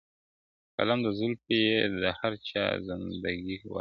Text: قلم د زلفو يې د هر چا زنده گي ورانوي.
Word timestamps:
قلم 0.77 0.99
د 1.03 1.07
زلفو 1.19 1.51
يې 1.63 1.73
د 1.99 2.01
هر 2.19 2.33
چا 2.47 2.63
زنده 2.87 3.31
گي 3.43 3.55
ورانوي. 3.59 3.67